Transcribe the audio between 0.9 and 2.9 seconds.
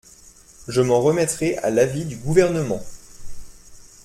remettrai à l’avis du Gouvernement.